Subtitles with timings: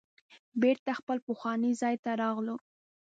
[0.61, 2.55] بیرته خپل پخواني ځای ته راغلو.